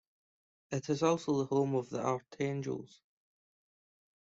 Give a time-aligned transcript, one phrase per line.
[0.71, 3.03] It is also the home of the archangels.